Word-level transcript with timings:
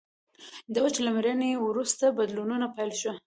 دوج 0.75 0.93
له 1.05 1.09
مړینې 1.17 1.51
وروسته 1.59 2.05
بدلونونه 2.17 2.65
پیل 2.75 2.91
شول. 3.01 3.17